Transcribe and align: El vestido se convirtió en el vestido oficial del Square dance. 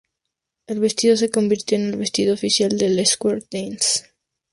El 0.65 0.79
vestido 0.79 1.15
se 1.15 1.29
convirtió 1.29 1.77
en 1.77 1.89
el 1.89 1.95
vestido 1.97 2.33
oficial 2.33 2.75
del 2.75 3.05
Square 3.05 3.43
dance. 3.51 4.03